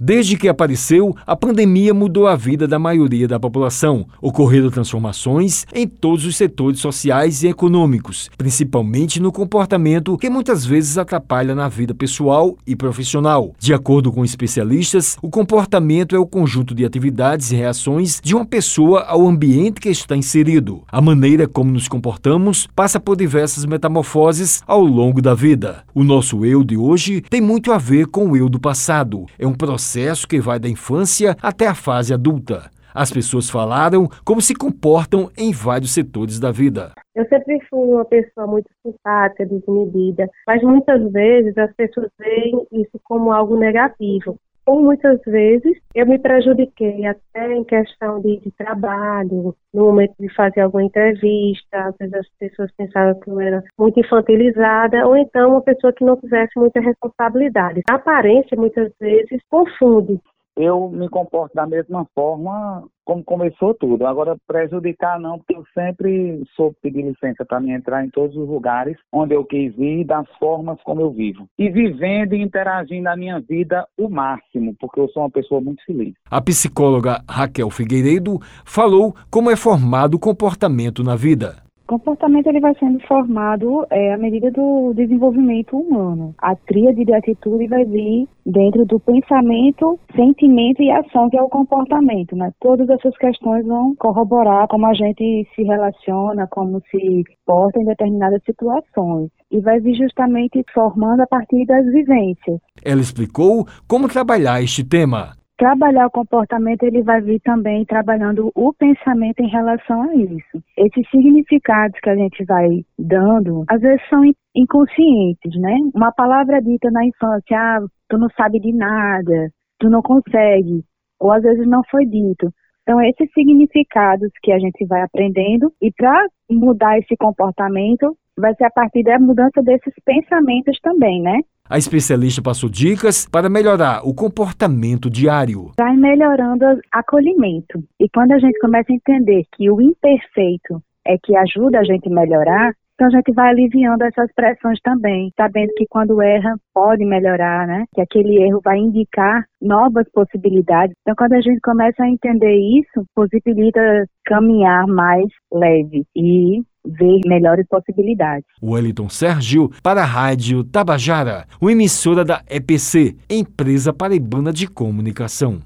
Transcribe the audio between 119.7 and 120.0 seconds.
tu não